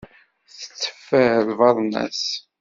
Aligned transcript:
Tetteffer 0.57 1.33
lbaḍna-s. 1.49 2.23